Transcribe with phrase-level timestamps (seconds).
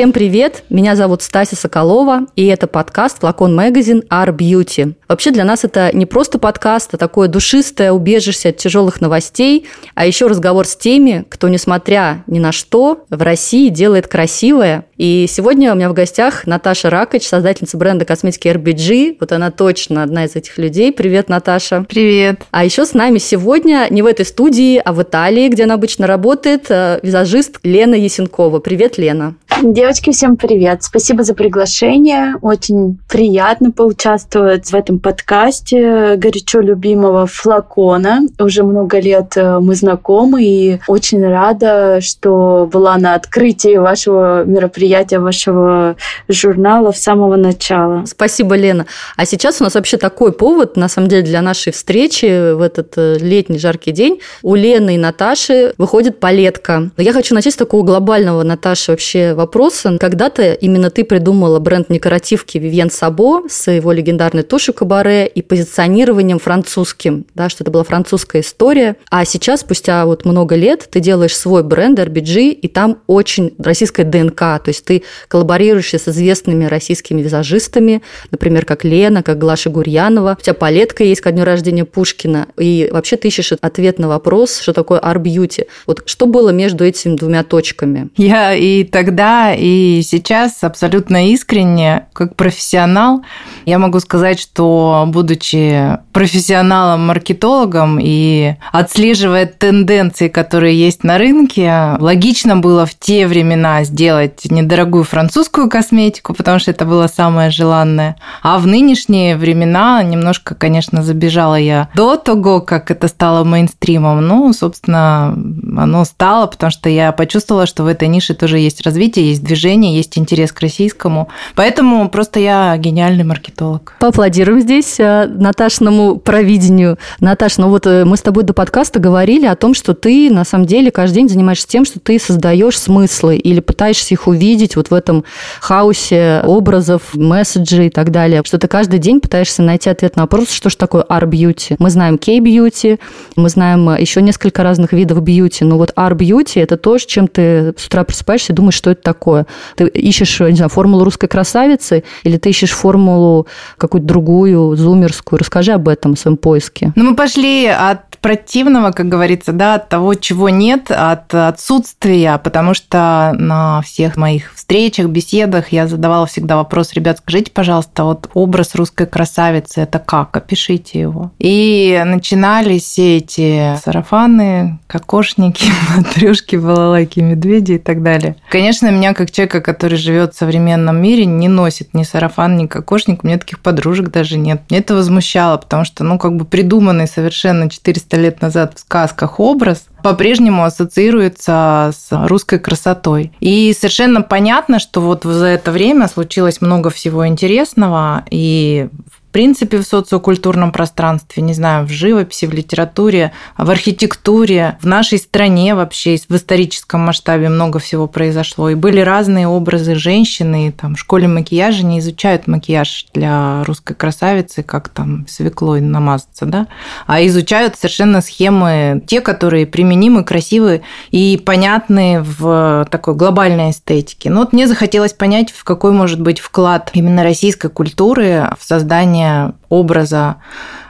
[0.00, 0.62] Всем привет!
[0.70, 4.94] Меня зовут Стася Соколова, и это подкаст «Флакон Магазин Art Beauty».
[5.08, 10.06] Вообще для нас это не просто подкаст, а такое душистое убежище от тяжелых новостей, а
[10.06, 14.86] еще разговор с теми, кто, несмотря ни на что, в России делает красивое.
[14.96, 19.18] И сегодня у меня в гостях Наташа Ракоч, создательница бренда косметики RBG.
[19.20, 20.92] Вот она точно одна из этих людей.
[20.92, 21.84] Привет, Наташа.
[21.86, 22.40] Привет.
[22.52, 26.06] А еще с нами сегодня не в этой студии, а в Италии, где она обычно
[26.06, 28.60] работает, э, визажист Лена Ясенкова.
[28.60, 29.34] Привет, Лена.
[29.62, 30.82] Девочки, всем привет.
[30.82, 32.36] Спасибо за приглашение.
[32.40, 38.20] Очень приятно поучаствовать в этом подкасте горячо любимого флакона.
[38.38, 45.18] Уже много лет э, мы знакомы и очень рада, что была на открытии вашего мероприятия,
[45.18, 45.96] вашего
[46.26, 48.06] журнала в самого начала.
[48.06, 48.86] Спасибо, Лена.
[49.16, 52.94] А сейчас у нас вообще такой повод, на самом деле, для нашей встречи в этот
[52.96, 54.20] э, летний жаркий день.
[54.42, 56.90] У Лены и Наташи выходит палетка.
[56.96, 59.49] Я хочу начать с такого глобального, Наташи, вообще вопроса.
[59.98, 66.38] Когда-то именно ты придумала бренд декоративки Вивьен Сабо с его легендарной тушью Кабаре и позиционированием
[66.38, 68.96] французским, да, что это была французская история.
[69.10, 74.04] А сейчас, спустя вот много лет, ты делаешь свой бренд RBG, и там очень российская
[74.04, 80.36] ДНК, то есть ты коллаборируешь с известными российскими визажистами, например, как Лена, как Глаша Гурьянова.
[80.38, 84.60] У тебя палетка есть ко дню рождения Пушкина, и вообще ты ищешь ответ на вопрос,
[84.60, 85.66] что такое art-beauty.
[85.86, 88.10] Вот что было между этими двумя точками?
[88.16, 93.22] Я и тогда, и сейчас абсолютно искренне, как профессионал,
[93.66, 102.86] я могу сказать, что будучи профессионалом-маркетологом и отслеживая тенденции, которые есть на рынке, логично было
[102.86, 108.16] в те времена сделать недорогую французскую косметику, потому что это было самое желанное.
[108.42, 114.26] А в нынешние времена немножко, конечно, забежала я до того, как это стало мейнстримом.
[114.26, 115.34] Ну, собственно,
[115.76, 119.96] оно стало, потому что я почувствовала, что в этой нише тоже есть развитие, есть движение,
[119.96, 121.28] есть интерес к российскому.
[121.54, 123.94] Поэтому просто я гениальный маркетолог.
[124.00, 126.98] Поаплодируем здесь э, Наташному провидению.
[127.20, 130.44] Наташ, ну вот э, мы с тобой до подкаста говорили о том, что ты на
[130.44, 134.90] самом деле каждый день занимаешься тем, что ты создаешь смыслы или пытаешься их увидеть вот
[134.90, 135.24] в этом
[135.60, 138.42] хаосе образов, месседжей и так далее.
[138.44, 141.76] Что ты каждый день пытаешься найти ответ на вопрос, что же такое R-beauty.
[141.78, 142.98] Мы знаем K-beauty,
[143.36, 147.28] мы знаем э, еще несколько разных видов бьюти, но вот R-beauty– это то, с чем
[147.28, 149.46] ты с утра просыпаешься и думаешь, что это такое.
[149.76, 155.38] Ты ищешь, не знаю, формулу русской красавицы или ты ищешь формулу какую-то другую, зумерскую.
[155.38, 156.92] Расскажи об этом, в своем поиске.
[156.96, 162.74] Ну, мы пошли от противного, как говорится, да, от того, чего нет, от отсутствия, потому
[162.74, 168.74] что на всех моих встречах, беседах я задавала всегда вопрос, ребят, скажите, пожалуйста, вот образ
[168.74, 170.36] русской красавицы, это как?
[170.36, 171.30] Опишите его.
[171.38, 175.66] И начинались все эти сарафаны, кокошники,
[175.96, 178.36] матрешки, балалайки, медведи и так далее.
[178.50, 183.24] Конечно, меня, как человека, который живет в современном мире, не носит ни сарафан, ни кокошник,
[183.24, 184.62] у меня таких подружек даже нет.
[184.68, 189.40] Мне это возмущало, потому что, ну, как бы придуманный совершенно 400 лет назад в сказках
[189.40, 193.32] образ, по-прежнему ассоциируется с русской красотой.
[193.40, 198.88] И совершенно понятно, что вот за это время случилось много всего интересного, и
[199.30, 205.18] в принципе в социокультурном пространстве, не знаю, в живописи, в литературе, в архитектуре, в нашей
[205.18, 208.70] стране вообще в историческом масштабе много всего произошло.
[208.70, 214.64] И были разные образы женщины, там в школе макияжа не изучают макияж для русской красавицы,
[214.64, 216.66] как там свеклой намазаться, да,
[217.06, 224.28] а изучают совершенно схемы, те, которые применимы, красивы и понятны в такой глобальной эстетике.
[224.28, 229.19] Но вот мне захотелось понять, в какой может быть вклад именно российской культуры в создание
[229.20, 230.36] создания образа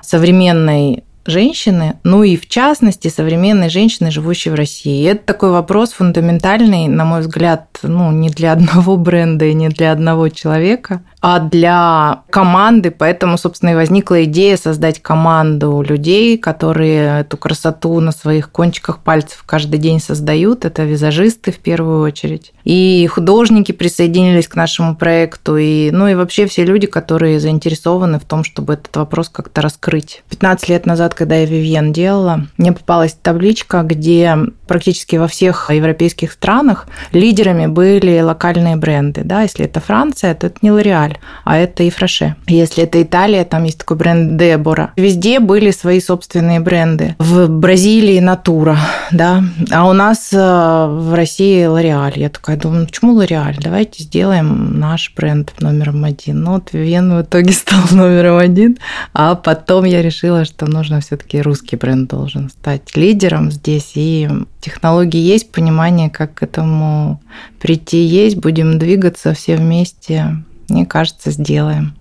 [0.03, 5.03] современной женщины, ну и в частности современной женщины, живущей в России.
[5.03, 9.69] И это такой вопрос фундаментальный, на мой взгляд, ну не для одного бренда и не
[9.69, 12.91] для одного человека, для команды.
[12.91, 19.43] Поэтому, собственно, и возникла идея создать команду людей, которые эту красоту на своих кончиках пальцев
[19.45, 20.65] каждый день создают.
[20.65, 22.53] Это визажисты в первую очередь.
[22.65, 25.57] И художники присоединились к нашему проекту.
[25.57, 30.23] И, ну и вообще все люди, которые заинтересованы в том, чтобы этот вопрос как-то раскрыть.
[30.31, 36.33] 15 лет назад, когда я Вивьен делала, мне попалась табличка, где практически во всех европейских
[36.33, 39.23] странах лидерами были локальные бренды.
[39.25, 39.43] Да?
[39.43, 41.10] Если это Франция, то это не L'Oréal.
[41.11, 42.37] Лореаль, а это и Фраше.
[42.47, 44.93] Если это Италия, там есть такой бренд Дебора.
[44.97, 47.15] Везде были свои собственные бренды.
[47.19, 48.79] В Бразилии Натура,
[49.11, 52.15] да, а у нас э, в России Лореаль.
[52.17, 53.57] Я такая думаю, ну почему Лореаль?
[53.61, 56.43] Давайте сделаем наш бренд номером один.
[56.43, 58.79] Ну вот Вен в итоге стал номером один,
[59.13, 63.93] а потом я решила, что нужно все-таки русский бренд должен стать лидером здесь.
[63.95, 64.29] И
[64.61, 67.21] технологии есть, понимание, как к этому
[67.61, 70.43] прийти есть, будем двигаться все вместе.
[70.71, 71.97] Мне кажется, сделаем.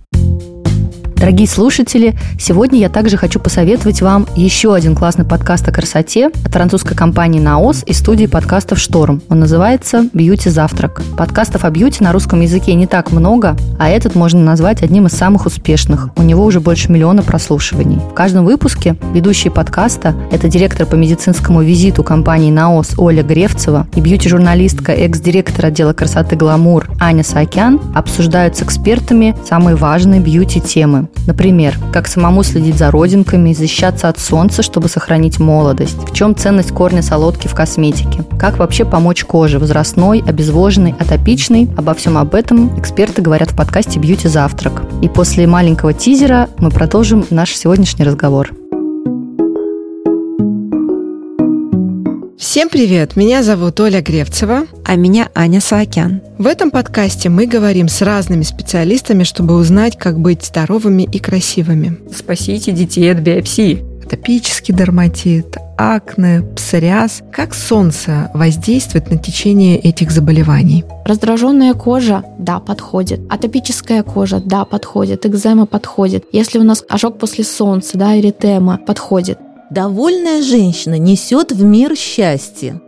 [1.19, 6.53] Дорогие слушатели, сегодня я также хочу посоветовать вам еще один классный подкаст о красоте от
[6.53, 9.21] французской компании «Наос» и студии подкастов «Шторм».
[9.27, 11.01] Он называется «Бьюти Завтрак».
[11.17, 15.11] Подкастов о бьюти на русском языке не так много, а этот можно назвать одним из
[15.11, 16.07] самых успешных.
[16.15, 17.97] У него уже больше миллиона прослушиваний.
[17.97, 23.99] В каждом выпуске ведущие подкаста– это директор по медицинскому визиту компании «Наос» Оля Гревцева и
[23.99, 31.08] бьюти-журналистка, экс-директор отдела красоты «Гламур» Аня Саакян обсуждают с экспертами самые важные бьюти-темы.
[31.27, 35.97] Например, как самому следить за родинками, защищаться от солнца, чтобы сохранить молодость.
[36.09, 38.23] В чем ценность корня солодки в косметике?
[38.39, 41.69] Как вообще помочь коже возрастной, обезвоженной, атопичной?
[41.77, 44.83] Обо всем об этом эксперты говорят в подкасте «Бьюти Завтрак».
[45.01, 48.49] И после маленького тизера мы продолжим наш сегодняшний разговор.
[52.39, 53.17] Всем привет!
[53.17, 54.65] Меня зовут Оля Гревцева.
[54.85, 56.21] А меня Аня Саакян.
[56.37, 61.97] В этом подкасте мы говорим с разными специалистами, чтобы узнать, как быть здоровыми и красивыми.
[62.15, 63.83] Спасите детей от биопсии.
[64.05, 67.23] Атопический дерматит, акне, псориаз.
[67.33, 70.85] Как солнце воздействует на течение этих заболеваний?
[71.03, 73.19] Раздраженная кожа, да, подходит.
[73.29, 75.25] Атопическая кожа, да, подходит.
[75.25, 76.23] Экзема подходит.
[76.31, 79.39] Если у нас ожог после солнца, да, эритема, подходит.
[79.69, 82.81] Довольная женщина несет в мир счастье.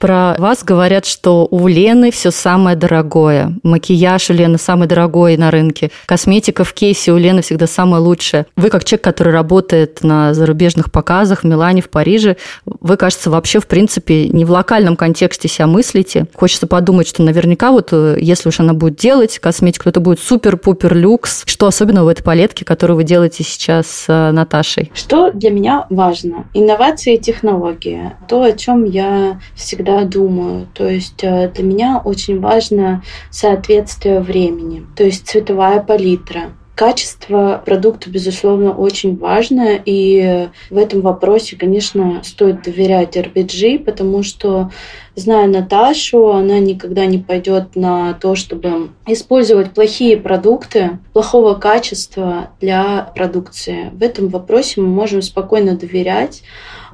[0.00, 3.52] Про вас говорят, что у Лены все самое дорогое.
[3.62, 5.90] Макияж у Лены самый дорогой на рынке.
[6.06, 8.46] Косметика в кейсе у Лены всегда самая лучшая.
[8.56, 13.60] Вы, как человек, который работает на зарубежных показах в Милане, в Париже, вы, кажется, вообще,
[13.60, 16.24] в принципе, не в локальном контексте себя мыслите.
[16.34, 20.20] Хочется подумать, что наверняка вот, э, если уж она будет делать косметику, то это будет
[20.20, 21.42] супер-пупер люкс.
[21.44, 24.90] Что особенного в этой палетке, которую вы делаете сейчас с э, Наташей?
[24.94, 26.46] Что для меня важно?
[26.54, 28.12] Инновации и технологии.
[28.28, 30.68] То, о чем я всегда всегда думаю.
[30.74, 36.52] То есть э, для меня очень важно соответствие времени, то есть цветовая палитра.
[36.74, 44.70] Качество продукта, безусловно, очень важно, и в этом вопросе, конечно, стоит доверять RBG, потому что,
[45.14, 53.12] зная Наташу, она никогда не пойдет на то, чтобы использовать плохие продукты, плохого качества для
[53.14, 53.90] продукции.
[53.92, 56.42] В этом вопросе мы можем спокойно доверять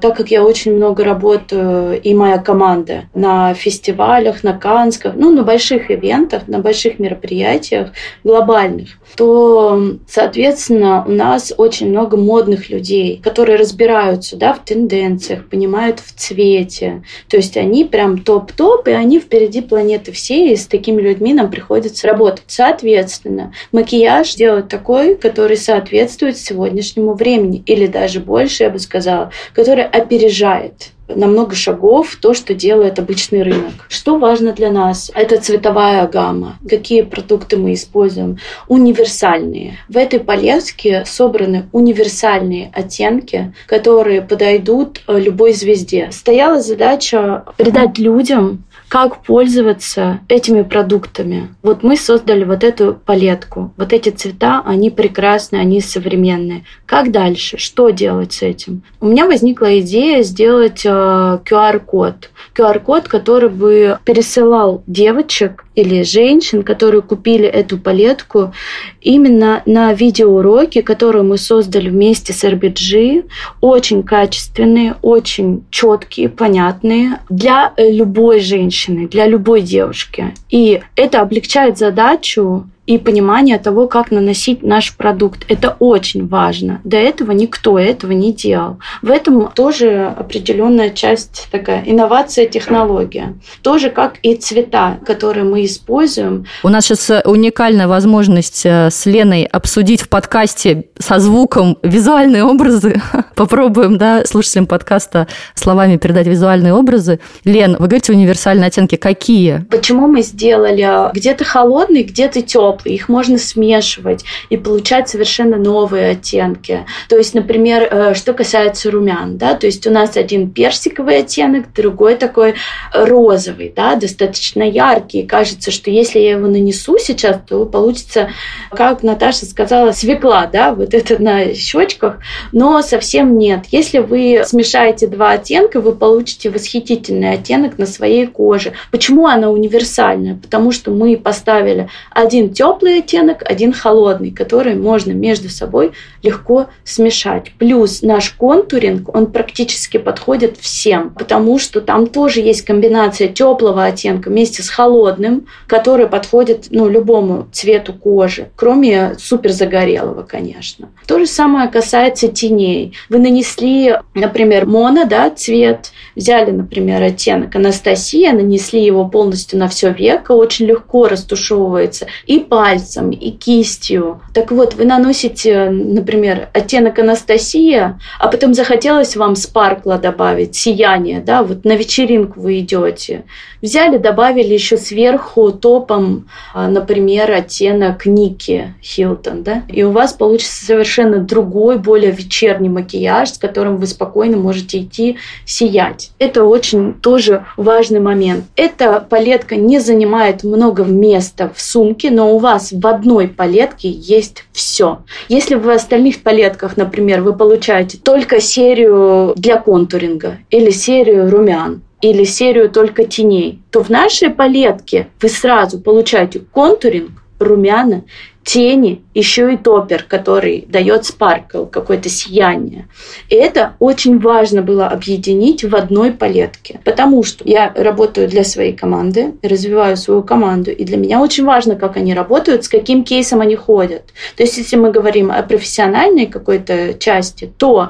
[0.01, 5.43] так как я очень много работаю, и моя команда, на фестивалях, на Кансках, ну, на
[5.43, 7.89] больших ивентах, на больших мероприятиях
[8.23, 15.99] глобальных, то, соответственно, у нас очень много модных людей, которые разбираются да, в тенденциях, понимают
[15.99, 17.03] в цвете.
[17.29, 21.49] То есть они прям топ-топ, и они впереди планеты всей, и с такими людьми нам
[21.49, 22.45] приходится работать.
[22.47, 29.86] Соответственно, макияж делать такой, который соответствует сегодняшнему времени, или даже больше, я бы сказала, который
[29.91, 33.73] опережает на много шагов то, что делает обычный рынок.
[33.87, 35.11] Что важно для нас?
[35.13, 36.57] Это цветовая гамма.
[36.67, 38.37] Какие продукты мы используем?
[38.67, 39.77] Универсальные.
[39.87, 46.09] В этой палетке собраны универсальные оттенки, которые подойдут э, любой звезде.
[46.11, 51.49] Стояла задача передать людям как пользоваться этими продуктами.
[51.61, 53.73] Вот мы создали вот эту палетку.
[53.77, 56.63] Вот эти цвета, они прекрасные, они современные.
[56.85, 57.57] Как дальше?
[57.57, 58.83] Что делать с этим?
[59.01, 62.29] У меня возникла идея сделать э, QR-код.
[62.55, 68.51] QR-код, который бы пересылал девочек или женщин, которые купили эту палетку,
[68.99, 73.29] именно на видеоуроки, которые мы создали вместе с RBG,
[73.61, 80.33] очень качественные, очень четкие, понятные для любой женщины, для любой девушки.
[80.49, 85.45] И это облегчает задачу и понимание того, как наносить наш продукт.
[85.49, 86.81] Это очень важно.
[86.85, 88.79] До этого никто этого не делал.
[89.01, 93.35] В этом тоже определенная часть такая инновация, технология.
[93.61, 96.45] Тоже как и цвета, которые мы используем.
[96.63, 102.45] У нас сейчас э, уникальная возможность э, с Леной обсудить в подкасте со звуком визуальные
[102.45, 103.01] образы.
[103.35, 107.19] Попробуем, да, слушателям подкаста словами передать визуальные образы.
[107.43, 108.95] Лен, вы говорите универсальные оттенки.
[108.95, 109.65] Какие?
[109.69, 112.76] Почему мы сделали где-то холодный, где-то теплый?
[112.77, 116.85] Теплые, их можно смешивать и получать совершенно новые оттенки.
[117.09, 121.73] То есть, например, э, что касается румян, да, то есть у нас один персиковый оттенок,
[121.73, 122.55] другой такой
[122.93, 125.23] розовый, да, достаточно яркий.
[125.23, 128.29] Кажется, что если я его нанесу сейчас, то получится,
[128.71, 132.19] как Наташа сказала, свекла, да, вот это на щечках,
[132.51, 133.65] но совсем нет.
[133.71, 138.73] Если вы смешаете два оттенка, вы получите восхитительный оттенок на своей коже.
[138.91, 140.35] Почему она универсальная?
[140.35, 147.51] Потому что мы поставили один теплый оттенок, один холодный, который можно между собой легко смешать.
[147.57, 154.29] Плюс наш контуринг, он практически подходит всем, потому что там тоже есть комбинация теплого оттенка
[154.29, 160.89] вместе с холодным, который подходит ну, любому цвету кожи, кроме супер загорелого, конечно.
[161.07, 162.93] То же самое касается теней.
[163.09, 169.91] Вы нанесли, например, моно, да, цвет, взяли, например, оттенок Анастасия, нанесли его полностью на все
[169.91, 174.19] веко, очень легко растушевывается и пальцем, и кистью.
[174.33, 181.43] Так вот, вы наносите, например, оттенок Анастасия, а потом захотелось вам спаркла добавить, сияние, да,
[181.43, 183.25] вот на вечеринку вы идете.
[183.61, 190.65] Взяли, добавили еще сверху топом, а, например, оттенок Ники Хилтон, да, и у вас получится
[190.65, 196.09] совершенно другой, более вечерний макияж, с которым вы спокойно можете идти сиять.
[196.17, 198.45] Это очень тоже важный момент.
[198.55, 204.45] Эта палетка не занимает много места в сумке, но у вас в одной палетке есть
[204.51, 204.99] все.
[205.29, 212.23] Если в остальных палетках, например, вы получаете только серию для контуринга или серию румян, или
[212.23, 218.03] серию только теней, то в нашей палетке вы сразу получаете контуринг, румяна,
[218.47, 222.87] тени, еще и топер, который дает спаркл, какое-то сияние.
[223.27, 228.71] И это очень важно было объединить в одной палетке, потому что я работаю для своей
[228.71, 233.41] команды, развиваю свою команду, и для меня очень важно, как они работают, с каким кейсом
[233.41, 234.03] они ходят.
[234.37, 237.89] То есть, если мы говорим о профессиональной какой-то части, то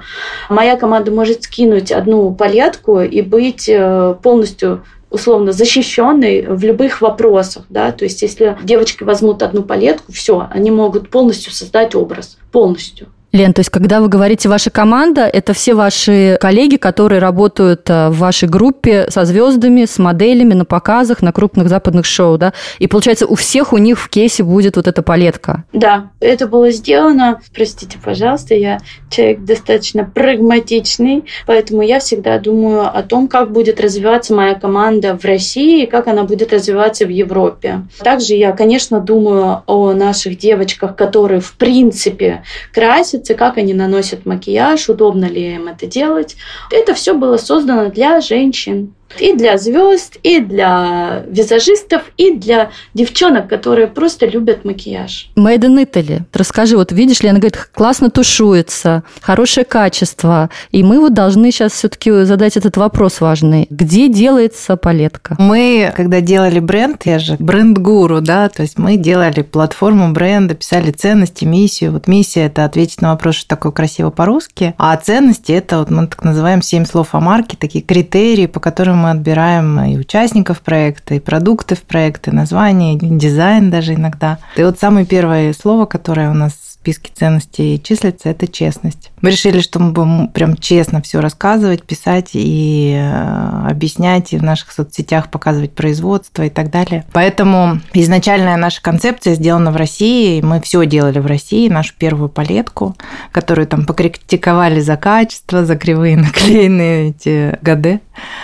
[0.49, 7.65] моя команда может скинуть одну палетку и быть э, полностью условно защищенный в любых вопросах,
[7.69, 13.07] да, то есть если девочки возьмут одну палетку, все, они могут полностью создать образ, полностью.
[13.37, 18.09] Лен, то есть когда вы говорите «ваша команда», это все ваши коллеги, которые работают э,
[18.09, 22.53] в вашей группе со звездами, с моделями на показах, на крупных западных шоу, да?
[22.79, 25.63] И получается, у всех у них в кейсе будет вот эта палетка.
[25.71, 28.79] Да, это было сделано, простите, пожалуйста, я
[29.11, 35.23] человек достаточно прагматичный, поэтому я всегда думаю о том, как будет развиваться моя команда в
[35.23, 37.83] России и как она будет развиваться в Европе.
[37.99, 44.25] Также я, конечно, думаю о наших девочках, которые в принципе красят красятся, как они наносят
[44.25, 46.35] макияж, удобно ли им это делать.
[46.71, 53.47] Это все было создано для женщин и для звезд, и для визажистов, и для девчонок,
[53.47, 55.29] которые просто любят макияж.
[55.35, 56.21] Made in Italy.
[56.33, 60.49] Расскажи, вот видишь ли, она говорит, классно тушуется, хорошее качество.
[60.71, 63.67] И мы вот должны сейчас все-таки задать этот вопрос важный.
[63.69, 65.35] Где делается палетка?
[65.39, 70.91] Мы, когда делали бренд, я же бренд-гуру, да, то есть мы делали платформу бренда, писали
[70.91, 71.91] ценности, миссию.
[71.91, 76.07] Вот миссия– это ответить на вопрос, что такое красиво по-русски, а ценности– это вот мы
[76.07, 81.15] так называем семь слов о марке, такие критерии, по которым мы отбираем и участников проекта,
[81.15, 84.39] и продукты в проекты, названия, и дизайн даже иногда.
[84.55, 86.53] И вот самое первое слово, которое у нас
[86.87, 89.11] списке ценностей числится, это честность.
[89.21, 94.43] Мы решили, что мы будем прям честно все рассказывать, писать и э, объяснять, и в
[94.43, 97.03] наших соцсетях показывать производство и так далее.
[97.11, 102.95] Поэтому изначальная наша концепция сделана в России, мы все делали в России, нашу первую палетку,
[103.33, 107.99] которую там покритиковали за качество, за кривые наклеенные эти годы.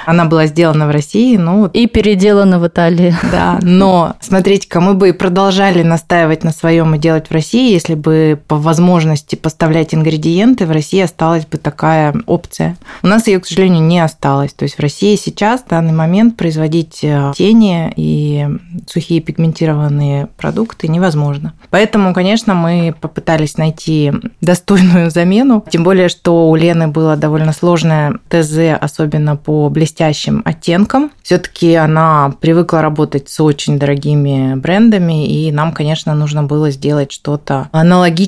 [0.06, 1.68] Она была сделана в России, ну...
[1.68, 3.16] И переделана в Италии.
[3.32, 7.96] Да, но, смотрите-ка, мы бы и продолжали настаивать на своем и делать в России, если
[7.96, 12.78] бы по возможности поставлять ингредиенты, в России осталась бы такая опция.
[13.02, 14.54] У нас ее, к сожалению, не осталось.
[14.54, 18.48] То есть в России сейчас, в данный момент, производить э, тени и
[18.88, 21.54] сухие пигментированные продукты невозможно.
[21.70, 24.12] Поэтому, конечно, мы попытались найти
[24.42, 25.66] достойную замену.
[25.70, 31.12] Тем более, что у Лены было довольно сложное ТЗ, особенно по блестящим оттенкам.
[31.22, 37.70] Все-таки она привыкла работать с очень дорогими брендами, и нам, конечно, нужно было сделать что-то
[37.72, 38.23] аналогичное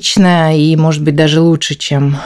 [0.52, 2.16] и, может быть, даже лучше, чем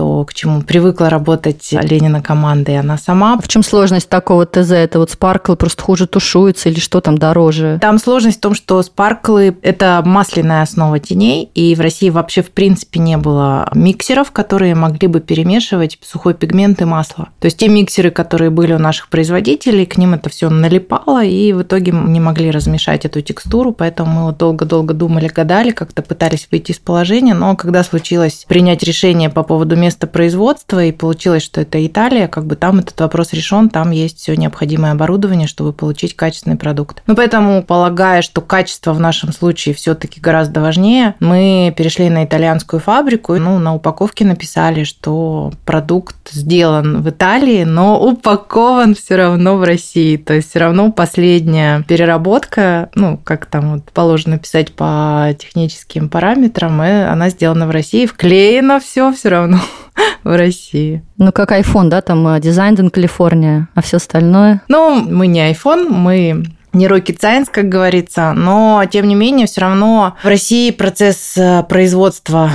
[0.00, 3.36] то, к чему привыкла работать Ленина команда и она сама.
[3.36, 4.70] В чем сложность такого ТЗ?
[4.70, 7.78] Это вот спаркл просто хуже тушуется или что там дороже?
[7.82, 12.50] Там сложность в том, что спарклы– это масляная основа теней, и в России вообще в
[12.50, 17.28] принципе не было миксеров, которые могли бы перемешивать сухой пигмент и масло.
[17.38, 21.52] То есть те миксеры, которые были у наших производителей, к ним это все налипало, и
[21.52, 26.48] в итоге не могли размешать эту текстуру, поэтому мы вот долго-долго думали, гадали, как-то пытались
[26.50, 31.60] выйти из положения, но когда случилось принять решение по поводу места производства, и получилось, что
[31.60, 36.16] это Италия, как бы там этот вопрос решен, там есть все необходимое оборудование, чтобы получить
[36.16, 37.02] качественный продукт.
[37.06, 42.80] Ну, поэтому, полагая, что качество в нашем случае все-таки гораздо важнее, мы перешли на итальянскую
[42.80, 49.62] фабрику, ну, на упаковке написали, что продукт сделан в Италии, но упакован все равно в
[49.62, 50.16] России.
[50.16, 56.80] То есть все равно последняя переработка, ну, как там вот положено писать по техническим параметрам,
[56.80, 59.60] она сделана в России, вклеено все все равно
[60.24, 61.02] в России.
[61.18, 64.62] Ну, как iPhone, да, там дизайн in Калифорния, а все остальное?
[64.68, 69.62] Ну, мы не iPhone, мы не rocket science, как говорится, но тем не менее все
[69.62, 72.50] равно в России процесс э, производства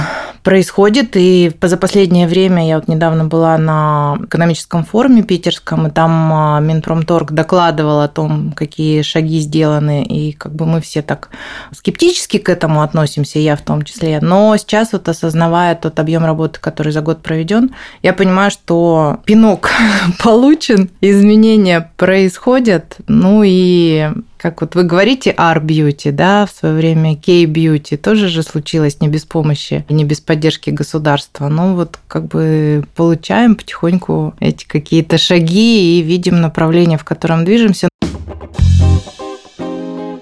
[0.46, 6.32] происходит, и за последнее время я вот недавно была на экономическом форуме питерском, и там
[6.32, 11.30] а, Минпромторг докладывал о том, какие шаги сделаны, и как бы мы все так
[11.74, 14.20] скептически к этому относимся, я в том числе.
[14.22, 17.74] Но сейчас вот осознавая тот объем работы, который за год проведен,
[18.04, 19.72] я понимаю, что пинок
[20.24, 27.98] получен, изменения происходят, ну и как вот вы говорите R-beauty, да, в свое время K-beauty
[27.98, 31.48] тоже же случилось не без помощи не без поддержки государства.
[31.48, 37.90] Ну вот как бы получаем потихоньку эти какие-то шаги и видим направление, в котором движемся.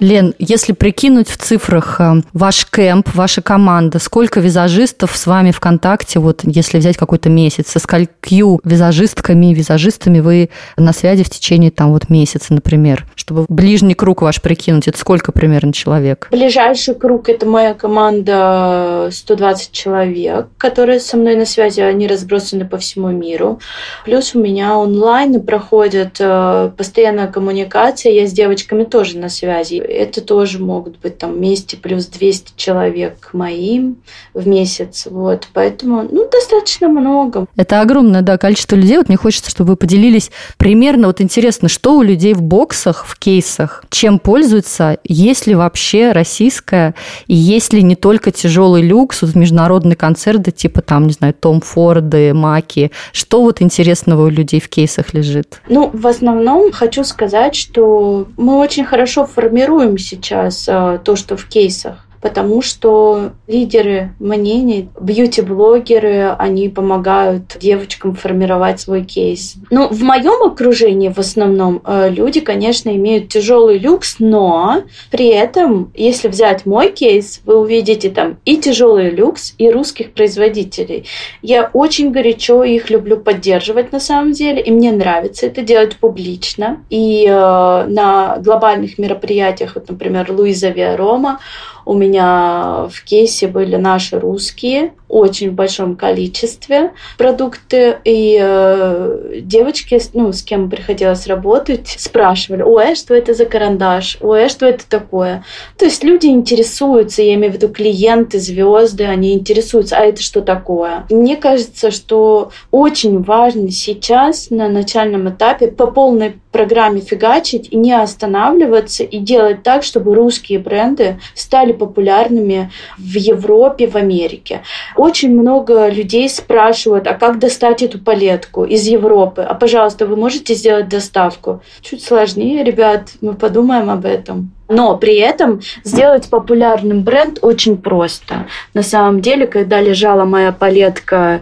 [0.04, 5.62] Лен, если прикинуть в цифрах э, ваш кемп, ваша команда, сколько визажистов с вами в
[5.62, 11.72] контакте, вот если взять какой-то месяц, со сколькими визажистками, визажистами вы на связи в течение
[11.72, 16.28] там вот месяца, например, чтобы ближний круг ваш прикинуть, это сколько примерно человек?
[16.32, 22.78] Ближайший круг– это моя команда 120 человек, которые со мной на связи, они разбросаны по
[22.78, 23.62] всему миру.
[24.04, 30.22] Плюс у меня онлайн проходит э, постоянная коммуникация, я с девочками тоже на связи это
[30.22, 33.98] тоже могут быть там вместе плюс 200 человек моим
[34.34, 35.08] в месяц.
[35.10, 35.48] Вот.
[35.54, 37.46] Поэтому, ну, достаточно много.
[37.56, 38.98] Это огромное, да, количество людей.
[38.98, 43.18] Вот мне хочется, чтобы вы поделились примерно, вот интересно, что у людей в боксах, в
[43.18, 46.96] кейсах, чем пользуются, есть ли вообще российская,
[47.28, 51.62] и есть ли не только тяжелый люкс, вот международные концерты, типа там, не знаю, Том
[51.62, 55.62] Форды, Маки, что вот интересного у людей в кейсах лежит?
[55.70, 61.36] Ну, в основном хочу сказать, что мы очень хорошо формируем формируем сейчас а, то, что
[61.36, 69.56] в кейсах потому что лидеры мнений, бьюти-блогеры, они помогают девочкам формировать свой кейс.
[69.69, 75.91] Ну, в моем окружении в основном э, люди, конечно, имеют тяжелый люкс, но при этом,
[75.93, 81.06] если взять мой кейс, вы увидите там и тяжелый люкс, и русских производителей.
[81.41, 86.78] Я очень горячо их люблю поддерживать на самом деле, и мне нравится это делать публично.
[86.89, 91.41] И э, на глобальных мероприятиях, вот, например, Луиза Виарома,
[91.86, 97.97] у меня в кейсе были наши русские, очень в большом количестве продукты.
[98.04, 104.17] И э, девочки, ну, с кем приходилось работать, спрашивали, ой, а что это за карандаш?
[104.21, 105.43] Ой, а что это такое?
[105.78, 110.41] То есть люди интересуются, я имею в виду клиенты, звезды, они интересуются, а это что
[110.41, 111.06] такое?
[111.10, 117.91] Мне кажется, что очень важно сейчас на начальном этапе по полной программе фигачить и не
[117.91, 124.62] останавливаться и делать так, чтобы русские бренды стали популярными в Европе, в Америке.
[125.04, 129.42] Очень много людей спрашивают, а как достать эту палетку из Европы?
[129.42, 131.62] А, пожалуйста, вы можете сделать доставку?
[131.82, 134.54] Чуть сложнее, ребят, мы подумаем об этом.
[134.70, 138.48] Но при этом сделать популярным бренд очень просто.
[138.74, 141.42] На самом деле, когда лежала моя палетка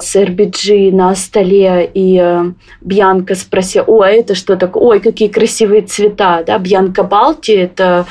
[0.00, 4.82] с RBG на столе, и э, Бьянка спросила, ой, это что такое?
[4.82, 6.58] Ой, какие красивые цвета, да?
[6.58, 8.04] Бьянка Балти, это...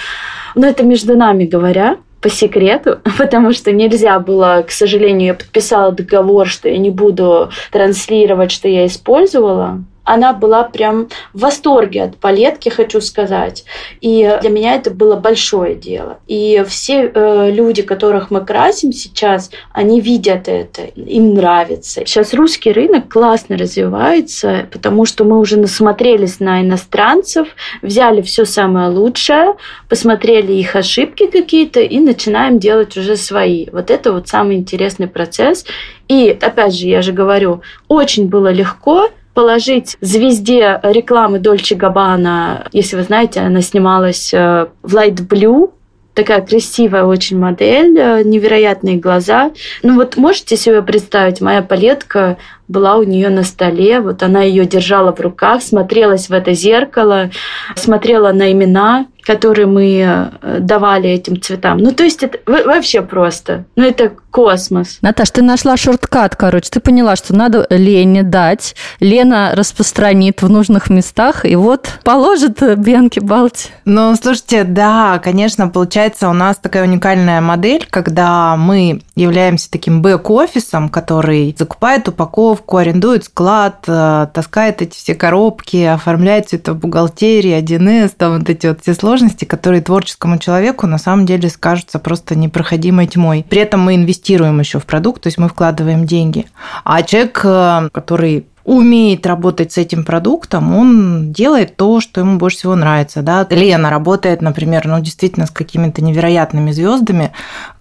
[0.55, 5.91] Ну, это между нами говоря, по секрету, потому что нельзя было, к сожалению, я подписала
[5.91, 12.17] договор, что я не буду транслировать, что я использовала она была прям в восторге от
[12.17, 13.65] палетки, хочу сказать.
[14.01, 16.19] И для меня это было большое дело.
[16.27, 22.01] И все э, люди, которых мы красим сейчас, они видят это, им нравится.
[22.05, 27.49] Сейчас русский рынок классно развивается, потому что мы уже насмотрелись на иностранцев,
[27.81, 29.55] взяли все самое лучшее,
[29.89, 33.67] посмотрели их ошибки какие-то и начинаем делать уже свои.
[33.71, 35.65] Вот это вот самый интересный процесс.
[36.07, 42.95] И опять же, я же говорю, очень было легко положить звезде рекламы Дольче Габбана, если
[42.95, 45.71] вы знаете, она снималась э, в Light Blue,
[46.15, 49.51] такая красивая очень модель, э, невероятные глаза.
[49.83, 52.37] Ну вот можете себе представить, моя палетка
[52.67, 57.29] была у нее на столе, вот она ее держала в руках, смотрелась в это зеркало,
[57.75, 61.79] смотрела на имена, которые мы э, давали этим цветам.
[61.79, 63.65] Ну, то есть это вообще просто.
[63.75, 64.99] Ну, это космос.
[65.01, 66.69] Наташ, ты нашла шорткат, короче.
[66.69, 68.75] Ты поняла, что надо Лене дать.
[68.99, 73.69] Лена распространит в нужных местах, и вот положит Бенки Балти.
[73.85, 80.89] Ну, слушайте, да, конечно, получается у нас такая уникальная модель, когда мы являемся таким бэк-офисом,
[80.89, 87.57] который закупает упаковку, арендует склад, э, таскает эти все коробки, оформляет все это в бухгалтерии,
[87.57, 91.99] 1С, там вот эти вот все сложности сложности, которые творческому человеку на самом деле скажутся
[91.99, 93.45] просто непроходимой тьмой.
[93.47, 96.45] При этом мы инвестируем еще в продукт, то есть мы вкладываем деньги.
[96.83, 102.57] А человек, э, который умеет работать с этим продуктом, он делает то, что ему больше
[102.57, 103.21] всего нравится.
[103.21, 103.45] Да?
[103.49, 107.31] Лена работает, например, ну, действительно с какими-то невероятными звездами,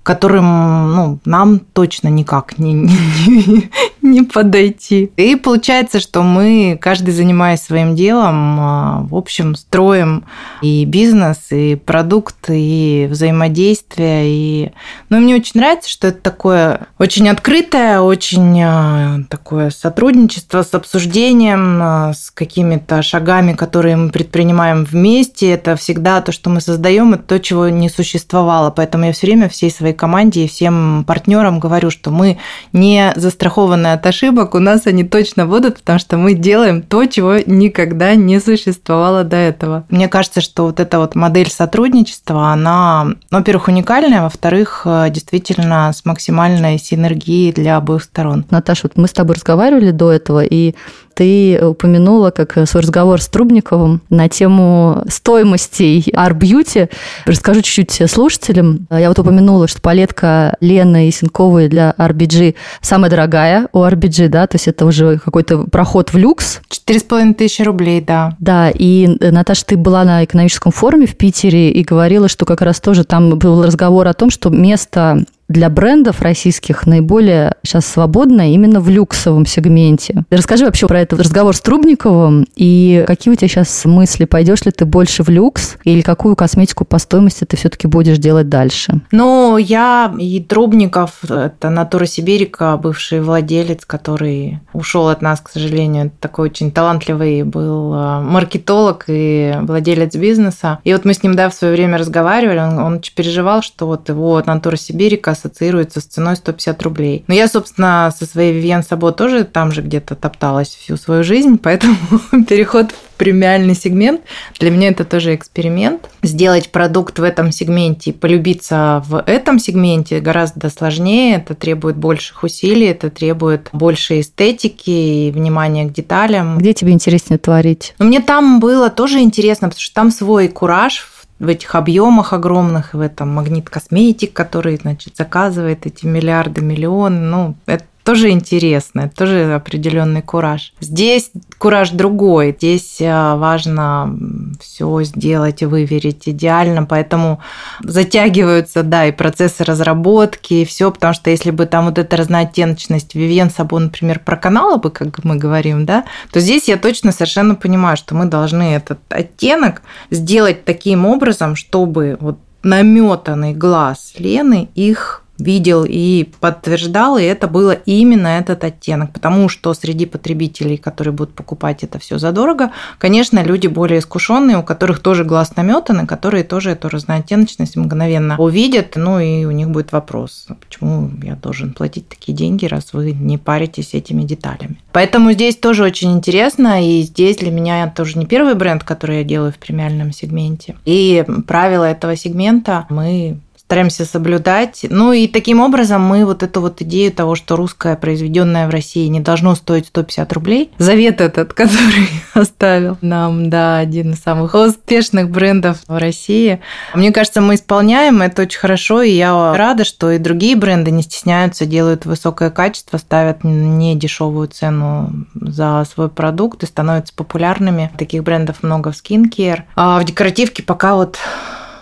[0.04, 3.70] которым ну, нам точно никак не, не,
[4.02, 5.10] не подойти.
[5.16, 10.24] И получается, что мы, каждый занимаясь своим делом, а, в общем, строим
[10.60, 14.24] и бизнес, и продукт, и взаимодействие.
[14.26, 14.72] И...
[15.08, 21.78] Ну, мне очень нравится, что это такое очень открытое, очень а, такое сотрудничество с обсуждением,
[21.82, 25.50] а, с какими-то шагами, которые мы предпринимаем вместе.
[25.50, 28.70] Это всегда то, что мы создаем, это то, чего не существовало.
[28.70, 32.38] Поэтому я все время всей своей команде и всем партнерам говорю, что мы
[32.72, 37.38] не застрахованы от ошибок, у нас они точно будут, потому что мы делаем то, чего
[37.46, 39.84] никогда не существовало до этого.
[39.88, 46.78] Мне кажется, что вот эта вот модель сотрудничества, она, во-первых, уникальная, во-вторых, действительно с максимальной
[46.78, 48.44] синергией для обоих сторон.
[48.50, 50.74] Наташа, вот мы с тобой разговаривали до этого, и
[51.14, 56.90] ты упомянула как свой разговор с Трубниковым на тему стоимостей R-Beauty.
[57.24, 58.86] Расскажу чуть-чуть слушателям.
[58.90, 64.56] Я вот упомянула, что палетка Лены Исенковой для RBG самая дорогая у RBG, да, то
[64.56, 66.60] есть это уже какой-то проход в люкс.
[66.68, 68.36] Четыре с половиной тысячи рублей, да.
[68.38, 72.80] Да, и, Наташа, ты была на экономическом форуме в Питере и говорила, что как раз
[72.80, 78.80] тоже там был разговор о том, что место для брендов российских наиболее сейчас свободная именно
[78.80, 80.24] в люксовом сегменте.
[80.30, 84.24] Расскажи вообще про этот разговор с Трубниковым и какие у тебя сейчас мысли?
[84.24, 88.48] Пойдешь ли ты больше в люкс или какую косметику по стоимости ты все-таки будешь делать
[88.48, 89.00] дальше?
[89.10, 96.10] Ну, я и Трубников, это Натура Сибирика, бывший владелец, который ушел от нас, к сожалению,
[96.20, 100.78] такой очень талантливый был э, маркетолог и владелец бизнеса.
[100.84, 104.08] И вот мы с ним, да, в свое время разговаривали, он, он переживал, что вот
[104.08, 107.24] его Натура Сибирика ассоциируется с ценой 150 рублей.
[107.26, 111.58] Но я, собственно, со своей Vivienne Сабо тоже там же где-то топталась всю свою жизнь,
[111.62, 111.96] поэтому
[112.48, 114.22] переход в премиальный сегмент
[114.58, 116.08] для меня это тоже эксперимент.
[116.22, 121.36] Сделать продукт в этом сегменте и полюбиться в этом сегменте гораздо сложнее.
[121.36, 126.58] Это требует больших усилий, это требует больше эстетики и внимания к деталям.
[126.58, 127.94] Где тебе интереснее творить?
[127.98, 132.94] Но мне там было тоже интересно, потому что там свой кураж в этих объемах огромных,
[132.94, 137.18] в этом магнит косметик, который, значит, заказывает эти миллиарды, миллионы.
[137.18, 140.74] Ну, это тоже интересно, это тоже определенный кураж.
[140.80, 144.14] Здесь кураж другой, здесь э, важно
[144.60, 147.40] все сделать и выверить идеально, поэтому
[147.82, 153.14] затягиваются, да, и процессы разработки, и все, потому что если бы там вот эта разнооттеночность
[153.14, 157.96] Вивен Сабо, например, проканала бы, как мы говорим, да, то здесь я точно совершенно понимаю,
[157.96, 165.84] что мы должны этот оттенок сделать таким образом, чтобы вот наметанный глаз Лены их видел
[165.88, 171.82] и подтверждал, и это было именно этот оттенок, потому что среди потребителей, которые будут покупать
[171.82, 176.70] это все задорого, конечно, люди более искушенные, у которых тоже глаз наметан, и которые тоже
[176.70, 182.08] эту разнооттеночность мгновенно увидят, ну и у них будет вопрос, «А почему я должен платить
[182.08, 184.78] такие деньги, раз вы не паритесь этими деталями.
[184.92, 189.24] Поэтому здесь тоже очень интересно, и здесь для меня тоже не первый бренд, который я
[189.24, 190.76] делаю в премиальном сегменте.
[190.84, 194.84] И правила этого сегмента мы стараемся соблюдать.
[194.88, 199.06] Ну и таким образом мы вот эту вот идею того, что русское, произведенное в России,
[199.06, 200.70] не должно стоить 150 рублей.
[200.78, 206.60] Завет этот, который оставил нам, да, один из самых успешных брендов в России.
[206.94, 211.02] Мне кажется, мы исполняем это очень хорошо, и я рада, что и другие бренды не
[211.02, 217.90] стесняются, делают высокое качество, ставят не дешевую цену за свой продукт и становятся популярными.
[217.98, 219.62] Таких брендов много в skincare.
[219.74, 221.18] А в декоративке пока вот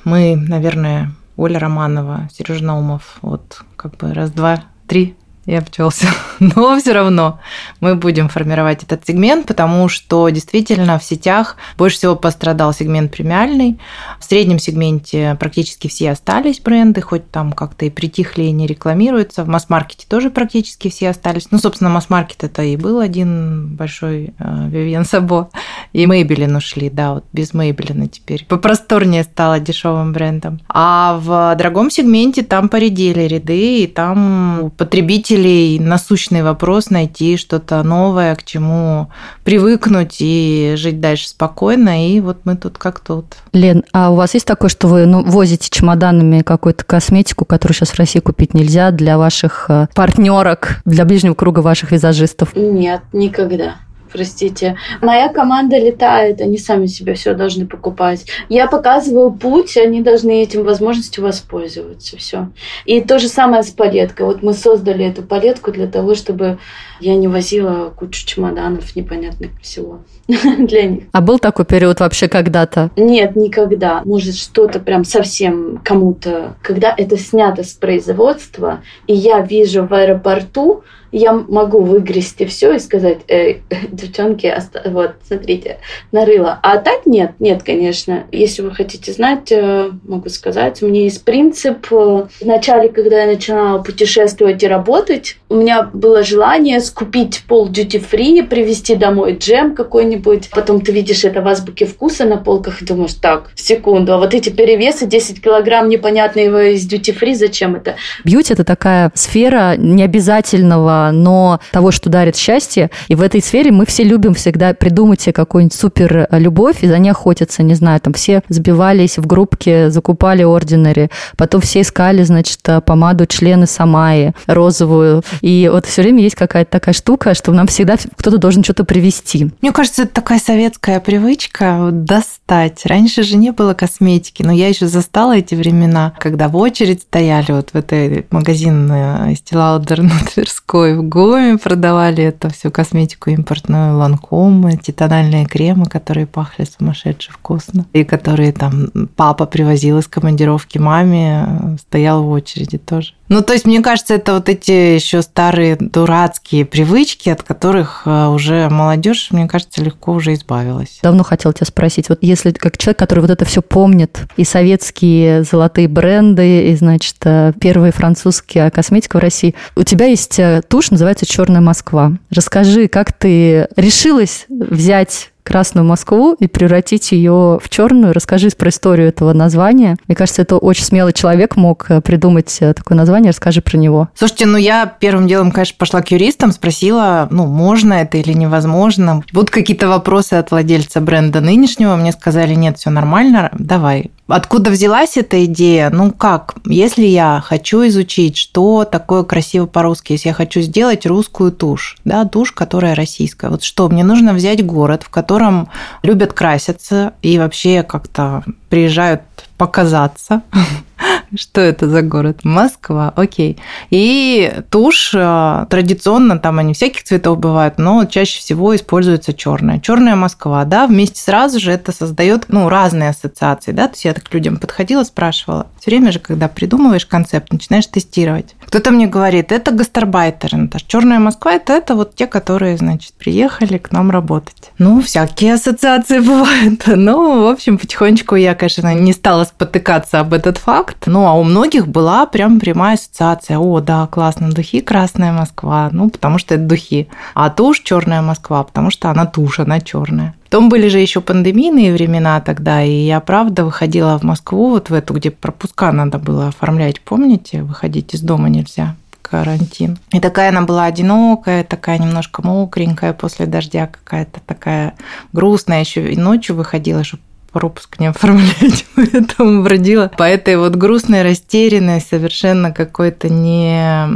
[0.05, 6.07] мы, наверное, Оля Романова, Сережа Наумов, вот как бы раз, два, три и обчелся.
[6.41, 7.41] Но все равно
[7.81, 13.79] мы будем формировать этот сегмент, потому что действительно в сетях больше всего пострадал сегмент премиальный.
[14.21, 19.45] В среднем сегменте практически все остались бренды, хоть там как-то и притихли и не рекламируются.
[19.45, 21.49] В масс-маркете тоже практически все остались.
[21.51, 25.51] Ну, собственно, масс-маркет это и был один большой Вивьен Сабо.
[25.93, 28.47] И Мейбелин ушли, да, вот без Мейбелина теперь.
[28.47, 30.61] Попросторнее стало дешевым брендом.
[30.69, 37.83] А в дорогом сегменте там поредели ряды, и там потребители родителей насущный вопрос найти что-то
[37.83, 39.11] новое, к чему
[39.45, 42.09] привыкнуть и жить дальше спокойно.
[42.09, 43.27] И вот мы тут как тут.
[43.53, 47.91] Лен, а у вас есть такое, что вы ну, возите чемоданами какую-то косметику, которую сейчас
[47.91, 52.55] в России купить нельзя для ваших э, партнерок, для ближнего круга ваших визажистов?
[52.55, 53.77] Нет, никогда
[54.13, 54.77] простите.
[55.01, 58.27] Моя команда летает, они сами себе все должны покупать.
[58.49, 62.17] Я показываю путь, они должны этим возможностью воспользоваться.
[62.17, 62.49] Все.
[62.85, 64.27] И то же самое с палеткой.
[64.27, 66.59] Вот мы создали эту палетку для того, чтобы
[67.03, 71.05] я не возила кучу чемоданов непонятных всего для них.
[71.13, 72.91] А был такой период вообще когда-то?
[72.97, 74.03] Нет, никогда.
[74.05, 80.85] Может, что-то прям совсем кому-то, когда это снято с производства, и я вижу в аэропорту,
[81.13, 83.63] я могу выгрести все и сказать, эй,
[83.93, 84.53] девчонки,
[84.87, 85.79] вот, смотрите,
[86.11, 86.59] нарыла.
[86.63, 88.25] А так нет, нет, конечно.
[88.33, 91.87] Если вы хотите знать, э, могу сказать, у меня есть принцип.
[91.93, 97.71] Э, в начале, когда я начинала путешествовать и работать, у меня было желание скупить пол
[97.71, 100.51] free, привезти домой джем какой-нибудь.
[100.51, 104.35] Потом ты видишь это в азбуке вкуса на полках и думаешь, так, секунду, а вот
[104.35, 107.95] эти перевесы 10 килограмм непонятные из duty free, зачем это?
[108.25, 112.91] Бьюти– это такая сфера необязательного но того, что дарит счастье.
[113.09, 116.89] И в этой сфере мы все любим всегда придумать себе какую-нибудь супер э, любовь и
[116.89, 117.63] за ней охотиться.
[117.63, 123.27] Не знаю, там все сбивались в группке, закупали ординари, потом все искали, значит, э, помаду
[123.27, 125.23] члены Самаи, розовую.
[125.41, 129.53] И вот все время есть какая-то такая штука, что нам всегда кто-то должен что-то привезти.
[129.63, 132.85] Мне кажется, это такая советская привычка достать.
[132.87, 137.53] Раньше же не было косметики, но я еще застала эти времена, когда в очередь стояли
[137.53, 143.97] вот в этой магазин Estee Lauder на Тверской, в ГОМе продавали это всю косметику импортную,
[143.97, 147.87] ланкомы, титанальные кремы, которые пахли сумасшедше вкусно.
[147.93, 153.13] И которые там папа привозил из командировки маме, стоял в очереди тоже.
[153.29, 158.27] Ну, то есть, мне кажется, это вот эти еще старые дурацкие привычки, от которых э,
[158.29, 161.01] уже молодежь, мне кажется, легко уже избавилась.
[161.03, 165.45] Давно хотел тебя спросить, вот если как человек, который вот это все помнит, и советские
[165.45, 170.91] золотые бренды, и, значит, э, первые французские косметика в России, у тебя есть э, тушь,
[170.91, 172.13] называется «Черная Москва».
[172.31, 178.15] Расскажи, как ты решилась взять Красную Москву и превратить ее в черную.
[178.15, 179.99] Расскажи про историю этого названия.
[180.09, 183.33] Мне кажется, это очень смелый человек мог э, придумать э, такое название.
[183.33, 184.09] Расскажи про него.
[184.15, 189.23] Слушайте, ну я первым делом, конечно, пошла к юристам, спросила, ну, можно это или невозможно.
[189.31, 191.97] Будут какие-то вопросы от владельца бренда нынешнего.
[191.97, 194.11] Мне сказали, нет, все нормально, давай.
[194.29, 195.91] Откуда взялась эта идея?
[195.91, 201.51] Ну как, если я хочу изучить, что такое красиво по-русски, если я хочу сделать русскую
[201.51, 205.69] тушь, да, тушь, которая российская, вот что, мне нужно взять город, в котором
[206.03, 209.23] любят краситься и вообще как-то приезжают
[209.59, 210.43] показаться.
[211.37, 212.41] Что это за город?
[212.45, 213.59] Москва, окей.
[213.91, 219.81] И тушь э, традиционно, там они всяких цветов бывают, но чаще всего используется черная.
[219.81, 224.15] Черная Москва, да, вместе сразу же это создает ну, разные ассоциации, да, то есть я
[224.15, 225.67] так к людям подходила, спрашивала.
[225.81, 228.55] Все время же, когда придумываешь концепт, начинаешь тестировать.
[228.67, 230.85] Кто-то мне говорит, это гастарбайтеры, Наташа.
[230.87, 234.71] Черная Москва это, это вот те, которые, значит, приехали к нам работать.
[234.79, 236.83] Ну, всякие ассоциации бывают.
[236.87, 241.35] Ну, в общем, потихонечку я, конечно, не стала спотыкаться об этот факт, но ну, а
[241.35, 243.57] у многих была прям прямая ассоциация.
[243.57, 245.89] О, да, классно, духи Красная Москва.
[245.93, 247.07] Ну, потому что это духи.
[247.35, 250.35] А тушь Черная Москва, потому что она тушь, она черная.
[250.47, 254.95] Потом были же еще пандемийные времена тогда, и я правда выходила в Москву, вот в
[254.95, 257.63] эту, где пропуска надо было оформлять, помните?
[257.63, 259.99] Выходить из дома нельзя карантин.
[260.11, 264.95] И такая она была одинокая, такая немножко мокренькая после дождя, какая-то такая
[265.33, 265.81] грустная.
[265.81, 267.23] Еще и ночью выходила, чтобы
[267.53, 274.09] пропуск не оформлять, поэтому бродила по этой вот грустной, растерянной, совершенно какой-то не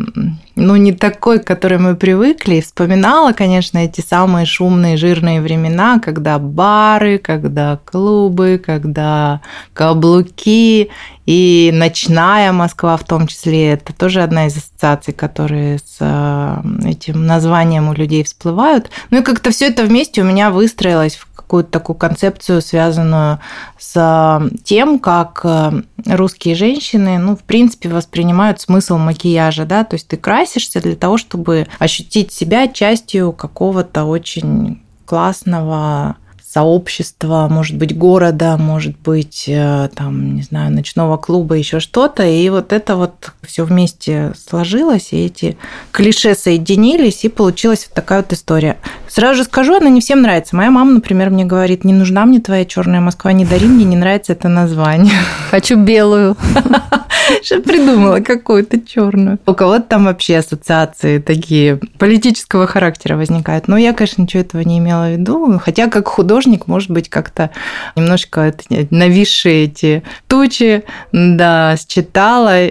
[0.56, 2.60] ну, не такой, к которой мы привыкли.
[2.60, 9.42] Вспоминала, конечно, эти самые шумные, жирные времена, когда бары, когда клубы, когда
[9.74, 10.88] каблуки
[11.26, 13.72] и ночная Москва в том числе.
[13.72, 18.90] Это тоже одна из ассоциаций, которые с э, этим названием у людей всплывают.
[19.10, 23.38] Ну и как-то все это вместе у меня выстроилось в какую-то такую концепцию, связанную
[23.78, 30.08] с тем, как э, русские женщины, ну, в принципе, воспринимают смысл макияжа, да, то есть
[30.08, 36.16] ты красишься для того, чтобы ощутить себя частью какого-то очень классного
[36.56, 42.24] сообщества, может быть, города, может быть, э, там, не знаю, ночного клуба, еще что-то.
[42.24, 45.58] И вот это вот все вместе сложилось, и эти
[45.90, 48.78] клише соединились, и получилась вот такая вот история.
[49.06, 50.56] Сразу же скажу, она не всем нравится.
[50.56, 53.96] Моя мама, например, мне говорит, не нужна мне твоя черная Москва, не дари мне, не
[53.96, 55.12] нравится это название.
[55.50, 56.38] Хочу белую.
[57.42, 59.38] Что придумала какую-то черную.
[59.46, 63.68] У кого-то там вообще ассоциации такие политического характера возникают.
[63.68, 65.58] Но я, конечно, ничего этого не имела в виду.
[65.62, 67.50] Хотя как художник, может быть, как-то
[67.94, 68.54] немножко
[68.90, 72.70] нависшие эти тучи, да, считала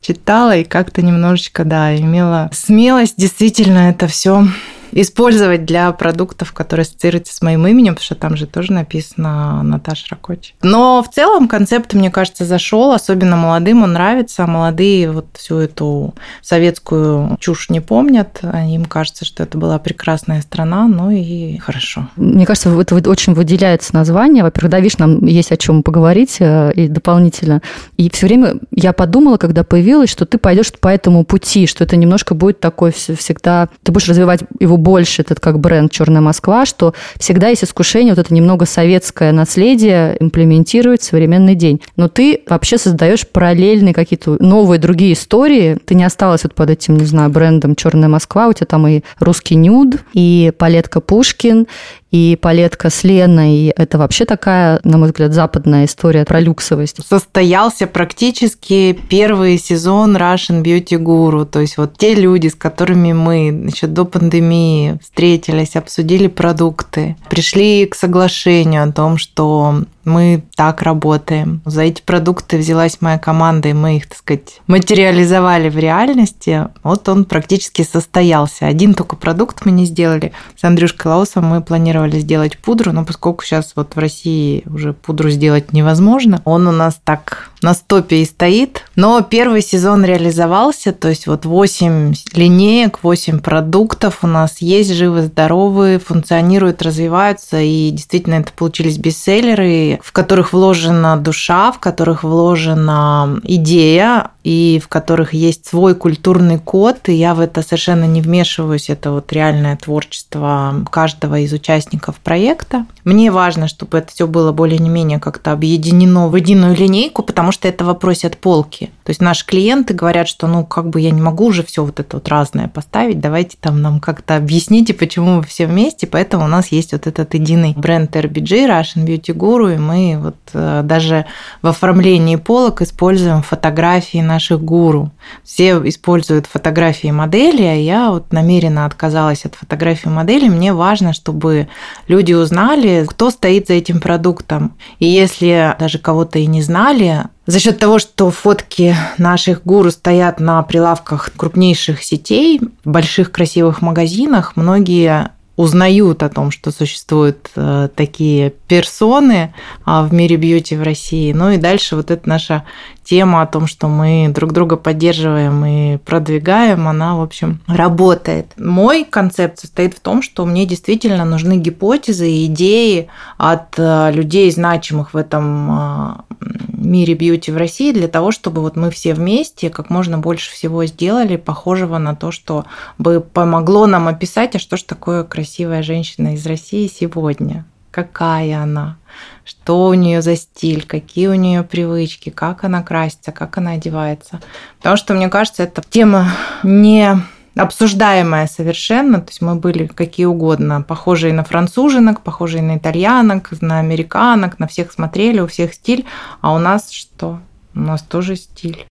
[0.00, 4.44] читала и как-то немножечко, да, имела смелость действительно это все
[4.92, 10.06] использовать для продуктов, которые ассоциируются с моим именем, потому что там же тоже написано Наташа
[10.10, 10.54] Ракоч.
[10.62, 14.46] Но в целом концепт, мне кажется, зашел, особенно молодым он нравится.
[14.46, 18.40] Молодые вот всю эту советскую чушь не помнят.
[18.42, 22.08] Им кажется, что это была прекрасная страна, ну и хорошо.
[22.16, 24.42] Мне кажется, это очень выделяется название.
[24.42, 27.62] Во-первых, да, видишь, нам есть о чем поговорить э, и дополнительно.
[27.96, 31.96] И все время я подумала, когда появилась, что ты пойдешь по этому пути, что это
[31.96, 33.68] немножко будет такой всегда...
[33.82, 38.24] Ты будешь развивать его больше этот как бренд «Черная Москва», что всегда есть искушение вот
[38.24, 41.80] это немного советское наследие имплементировать в современный день.
[41.96, 45.78] Но ты вообще создаешь параллельные какие-то новые другие истории.
[45.84, 48.48] Ты не осталась вот под этим, не знаю, брендом «Черная Москва».
[48.48, 51.66] У тебя там и русский нюд, и палетка Пушкин,
[52.10, 53.68] и палетка с Леной.
[53.68, 56.98] Это вообще такая, на мой взгляд, западная история про люксовость.
[57.08, 61.46] Состоялся практически первый сезон Russian Beauty Guru.
[61.46, 67.86] То есть вот те люди, с которыми мы еще до пандемии встретились, обсудили продукты, пришли
[67.86, 71.62] к соглашению о том, что мы так работаем.
[71.64, 76.68] За эти продукты взялась моя команда, и мы их, так сказать, материализовали в реальности.
[76.82, 78.66] Вот он практически состоялся.
[78.66, 80.32] Один только продукт мы не сделали.
[80.56, 85.30] С Андрюшкой Лаусом мы планировали сделать пудру, но поскольку сейчас вот в России уже пудру
[85.30, 88.84] сделать невозможно, он у нас так на стопе и стоит.
[88.96, 95.98] Но первый сезон реализовался, то есть вот 8 линеек, 8 продуктов у нас есть, живы-здоровые,
[95.98, 104.30] функционируют, развиваются, и действительно это получились бестселлеры, в которых вложена душа, в которых вложена идея,
[104.44, 109.12] и в которых есть свой культурный код, и я в это совершенно не вмешиваюсь, это
[109.12, 112.86] вот реальное творчество каждого из участников проекта.
[113.04, 117.94] Мне важно, чтобы это все было более-менее как-то объединено в единую линейку, потому что этого
[117.94, 118.90] просят полки.
[119.04, 122.00] То есть наши клиенты говорят, что ну как бы я не могу уже все вот
[122.00, 126.48] это вот разное поставить, давайте там нам как-то объясните, почему мы все вместе, поэтому у
[126.48, 131.26] нас есть вот этот единый бренд RBG, Russian Beauty Guru, и мы вот э, даже
[131.60, 135.10] в оформлении полок используем фотографии наших гуру.
[135.44, 140.48] Все используют фотографии модели, а я вот намеренно отказалась от фотографии модели.
[140.48, 141.68] Мне важно, чтобы
[142.08, 144.72] люди узнали, кто стоит за этим продуктом.
[144.98, 150.40] И если даже кого-то и не знали, за счет того, что фотки наших гуру стоят
[150.40, 157.88] на прилавках крупнейших сетей, в больших красивых магазинах, многие узнают о том, что существуют э,
[157.94, 161.32] такие персоны а, в мире бьюти в России.
[161.32, 162.64] Ну и дальше вот эта наша
[163.04, 168.46] тема о том, что мы друг друга поддерживаем и продвигаем, она, в общем, работает.
[168.56, 174.50] Мой концепт состоит в том, что мне действительно нужны гипотезы и идеи от э, людей,
[174.50, 176.24] значимых в этом а,
[176.68, 180.84] мире бьюти в России, для того, чтобы вот мы все вместе как можно больше всего
[180.86, 182.64] сделали, похожего на то, что
[182.98, 188.96] бы помогло нам описать, а что же такое красивая женщина из России сегодня какая она,
[189.44, 194.40] что у нее за стиль, какие у нее привычки, как она красится, как она одевается.
[194.78, 196.28] Потому что, мне кажется, эта тема
[196.62, 197.16] не
[197.54, 203.78] обсуждаемая совершенно, то есть мы были какие угодно, похожие на француженок, похожие на итальянок, на
[203.78, 206.06] американок, на всех смотрели, у всех стиль,
[206.40, 207.40] а у нас что?
[207.74, 208.86] У нас тоже стиль.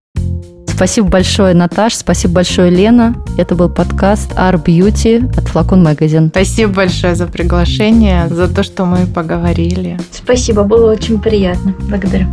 [0.82, 3.14] Спасибо большое, Наташ, спасибо большое, Лена.
[3.38, 6.30] Это был подкаст Art Beauty от Флакон Magazine.
[6.30, 10.00] Спасибо большое за приглашение, за то, что мы поговорили.
[10.12, 11.76] Спасибо, было очень приятно.
[11.88, 12.26] Благодарю.